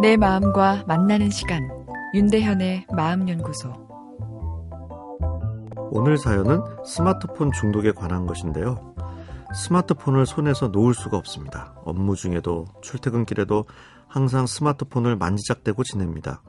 내 0.00 0.16
마음과 0.16 0.84
만나는 0.86 1.28
시간 1.28 1.68
윤대현의 2.14 2.86
마음연구소 2.90 3.70
오늘 5.90 6.16
사연은 6.16 6.62
스마트폰 6.86 7.52
중독에 7.52 7.92
관한 7.92 8.26
것인데요. 8.26 8.94
스마트폰을 9.54 10.24
손에서 10.24 10.68
놓을 10.68 10.94
수가 10.94 11.18
없습니다. 11.18 11.74
업무 11.84 12.16
중에도 12.16 12.66
출퇴근길에도 12.80 13.66
항상 14.08 14.46
스마트폰을 14.46 15.16
만지작대고 15.16 15.84
지냅니다. 15.84 16.42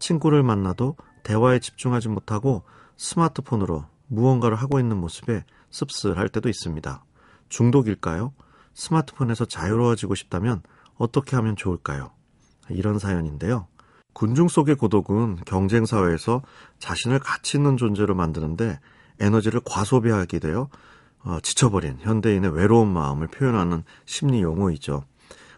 친구를 0.00 0.42
만나도 0.42 0.96
대화에 1.22 1.60
집중하지 1.60 2.08
못하고 2.08 2.64
스마트폰으로 2.96 3.84
무언가를 4.08 4.56
하고 4.56 4.80
있는 4.80 4.96
모습에 4.96 5.44
씁쓸할 5.70 6.28
때도 6.28 6.48
있습니다. 6.48 7.04
중독일까요? 7.50 8.32
스마트폰에서 8.74 9.44
자유로워지고 9.44 10.16
싶다면 10.16 10.62
어떻게 10.96 11.36
하면 11.36 11.54
좋을까요? 11.54 12.15
이런 12.70 12.98
사연인데요. 12.98 13.66
군중 14.12 14.48
속의 14.48 14.76
고독은 14.76 15.38
경쟁 15.44 15.84
사회에서 15.84 16.42
자신을 16.78 17.18
가치 17.18 17.58
있는 17.58 17.76
존재로 17.76 18.14
만드는데 18.14 18.80
에너지를 19.20 19.60
과소비하게 19.64 20.38
되어 20.38 20.68
어, 21.24 21.38
지쳐버린 21.42 21.98
현대인의 22.00 22.54
외로운 22.54 22.88
마음을 22.92 23.26
표현하는 23.26 23.84
심리 24.04 24.42
용어이죠. 24.42 25.04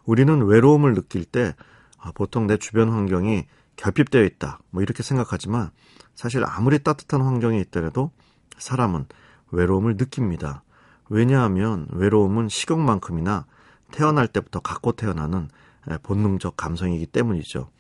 우리는 0.05 0.43
외로움을 0.43 0.95
느낄 0.95 1.25
때 1.25 1.55
아, 1.99 2.11
보통 2.13 2.47
내 2.47 2.57
주변 2.57 2.89
환경이 2.89 3.47
결핍되어 3.77 4.25
있다. 4.25 4.59
뭐 4.71 4.83
이렇게 4.83 5.03
생각하지만 5.03 5.71
사실 6.15 6.43
아무리 6.45 6.79
따뜻한 6.79 7.21
환경에 7.21 7.61
있더라도 7.61 8.11
사람은 8.57 9.07
외로움을 9.51 9.97
느낍니다. 9.97 10.63
왜냐하면 11.09 11.87
외로움은 11.93 12.49
식욕만큼이나 12.49 13.47
태어날 13.93 14.27
때부터 14.27 14.61
갖고 14.61 14.93
태어나는 14.93 15.49
본능적 15.97 16.57
감성이기 16.57 17.07
때문이죠. 17.07 17.71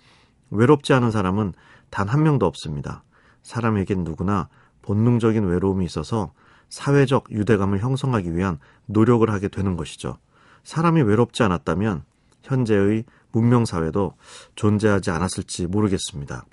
외롭지 0.50 0.94
않은 0.94 1.10
사람은 1.10 1.52
단 1.90 2.08
한 2.08 2.22
명도 2.22 2.46
없습니다. 2.46 3.04
사람에겐 3.42 4.04
누구나 4.04 4.48
본능적인 4.82 5.44
외로움이 5.44 5.84
있어서 5.84 6.32
사회적 6.70 7.30
유대감을 7.30 7.80
형성하기 7.80 8.34
위한 8.34 8.58
노력을 8.86 9.28
하게 9.30 9.48
되는 9.48 9.76
것이죠. 9.76 10.16
사람이 10.64 11.02
외롭지 11.02 11.42
않았다면 11.42 12.04
현재의 12.42 13.04
문명 13.32 13.64
사회도 13.64 14.14
존재하지 14.54 15.10
않았을지 15.10 15.66
모르겠습니다. 15.66 16.44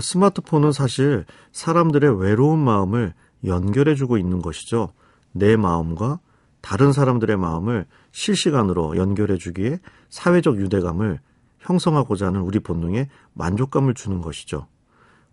스마트폰은 0.00 0.72
사실 0.72 1.24
사람들의 1.52 2.20
외로운 2.20 2.58
마음을 2.58 3.14
연결해주고 3.44 4.18
있는 4.18 4.42
것이죠. 4.42 4.92
내 5.32 5.56
마음과 5.56 6.20
다른 6.68 6.92
사람들의 6.92 7.38
마음을 7.38 7.86
실시간으로 8.12 8.98
연결해 8.98 9.38
주기에 9.38 9.78
사회적 10.10 10.58
유대감을 10.58 11.18
형성하고자 11.60 12.26
하는 12.26 12.42
우리 12.42 12.58
본능에 12.58 13.08
만족감을 13.32 13.94
주는 13.94 14.20
것이죠. 14.20 14.66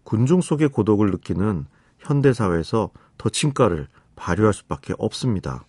군중 0.06 0.40
속의 0.40 0.70
고독을 0.70 1.12
느끼는 1.12 1.66
현대사회에서 2.00 2.90
더 3.18 3.30
진가를 3.30 3.90
발휘할 4.16 4.54
수밖에 4.54 4.94
없습니다. 4.98 5.66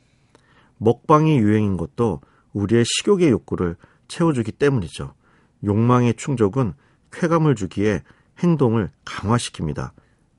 먹방이 0.79 1.37
유행인 1.39 1.77
것도 1.77 2.21
우리의 2.53 2.85
식욕의 2.87 3.31
욕구를 3.31 3.75
채워주기 4.07 4.53
때문이죠. 4.53 5.15
욕망의 5.65 6.15
충족은 6.15 6.75
쾌감을 7.11 7.57
주기에 7.57 8.05
행동을 8.39 8.93
강화시킵니다. 9.05 9.91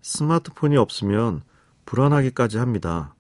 스마트폰이 0.04 0.78
없으면 0.78 1.42
불안하기까지 1.84 2.60
합니다. 2.60 3.14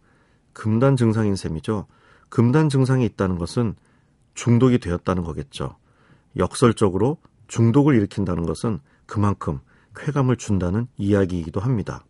금단 0.58 0.96
증상인 0.96 1.36
셈이죠. 1.36 1.86
금단 2.30 2.70
증상이 2.70 3.06
있다는 3.06 3.38
것은 3.38 3.76
중독이 4.34 4.80
되었다는 4.80 5.24
거겠죠. 5.24 5.76
역설적으로 6.36 7.18
중독을 7.48 7.94
일으킨다는 7.94 8.44
것은 8.44 8.80
그만큼 9.06 9.60
쾌감을 9.96 10.36
준다는 10.36 10.88
이야기이기도 10.98 11.60
합니다. 11.60 12.04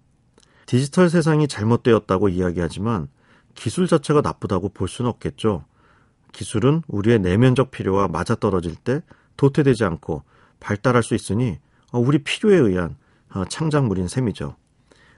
디지털 0.66 1.10
세상이 1.10 1.50
잘못되었다고 1.50 2.30
이야기하지만 2.30 3.10
기술 3.54 3.86
자체가 3.86 4.22
나쁘다고 4.22 4.70
볼 4.70 4.88
수는 4.88 5.10
없겠죠. 5.10 5.66
기술은 6.32 6.84
우리의 6.88 7.20
내면적 7.20 7.70
필요와 7.70 8.08
맞아떨어질 8.08 8.76
때 8.78 9.02
도태되지 9.36 9.84
않고 9.84 10.24
발달할 10.62 11.04
수 11.04 11.16
있으니 11.16 11.60
우리 11.92 12.24
필요에 12.24 12.56
의한 12.56 12.96
어, 13.34 13.44
창작물인 13.44 14.08
셈이죠. 14.08 14.56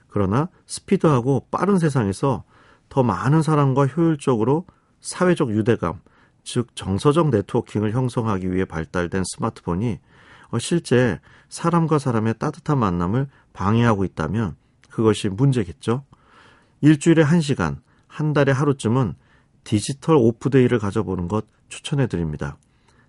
그러나 0.07 0.49
스피드하고 0.65 1.45
빠른 1.51 1.77
세상에서 1.77 2.43
더 2.89 3.03
많은 3.03 3.41
사람과 3.41 3.85
효율적으로 3.87 4.65
사회적 4.99 5.51
유대감, 5.51 6.01
즉 6.43 6.75
정서적 6.75 7.29
네트워킹을 7.29 7.91
형성하기 7.93 8.51
위해 8.51 8.65
발달된 8.65 9.23
스마트폰이 9.25 9.99
어, 10.49 10.59
실제 10.59 11.19
사람과 11.47 11.99
사람의 11.99 12.35
따뜻한 12.39 12.79
만남을 12.79 13.27
방해하고 13.53 14.03
있다면 14.03 14.55
그것이 14.89 15.29
문제겠죠. 15.29 16.03
일주일에 16.81 17.21
한 17.21 17.41
시간, 17.41 17.81
한 18.07 18.33
달에 18.33 18.51
하루쯤은 18.51 19.13
디지털 19.63 20.15
오프데이를 20.15 20.79
가져보는 20.79 21.27
것 21.27 21.45
추천해 21.67 22.07
드립니다. 22.07 22.57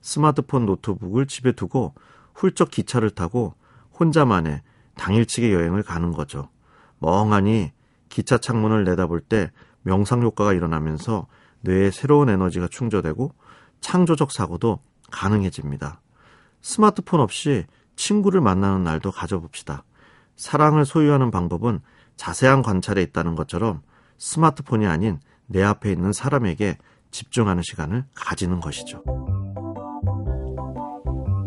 스마트폰 0.02 0.66
노트북을 0.66 1.26
집에 1.26 1.52
두고 1.52 1.94
훌쩍 2.34 2.70
기차를 2.70 3.10
타고 3.10 3.54
혼자만의 3.98 4.62
당일치기 4.96 5.52
여행을 5.52 5.82
가는 5.82 6.12
거죠. 6.12 6.48
멍하니 6.98 7.72
기차 8.08 8.38
창문을 8.38 8.84
내다볼 8.84 9.20
때 9.20 9.50
명상 9.82 10.22
효과가 10.22 10.52
일어나면서 10.52 11.26
뇌에 11.62 11.91
새로운 11.91 12.28
에너지가 12.28 12.68
충전되고 12.68 13.34
창조적 13.80 14.32
사고도 14.32 14.80
가능해집니다. 15.10 16.00
스마트폰 16.62 17.20
없이 17.20 17.66
친구를 17.96 18.40
만나는 18.40 18.84
날도 18.84 19.10
가져봅시다. 19.10 19.84
사랑을 20.36 20.84
소유하는 20.84 21.30
방법은 21.30 21.80
자세한 22.16 22.62
관찰에 22.62 23.02
있다는 23.02 23.34
것처럼 23.34 23.82
스마트폰이 24.19 24.86
아닌 24.86 25.20
내 25.46 25.62
앞에 25.62 25.90
있는 25.90 26.12
사람에게 26.12 26.78
집중하는 27.10 27.62
시간을 27.62 28.04
가지는 28.14 28.60
것이죠. 28.60 29.02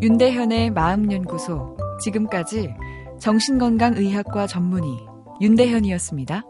윤대현의 0.01 0.72
마음연구소. 0.72 1.77
지금까지 2.01 2.73
정신건강의학과 3.19 4.47
전문의 4.47 5.07
윤대현이었습니다. 5.39 6.41